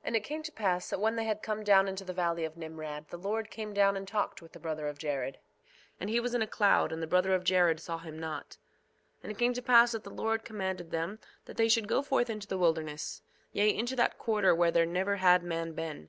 [0.02, 2.56] And it came to pass that when they had come down into the valley of
[2.56, 5.38] Nimrod the Lord came down and talked with the brother of Jared;
[6.00, 8.58] and he was in a cloud, and the brother of Jared saw him not.
[9.20, 12.02] 2:5 And it came to pass that the Lord commanded them that they should go
[12.02, 13.22] forth into the wilderness,
[13.52, 16.08] yea, into that quarter where there never had man been.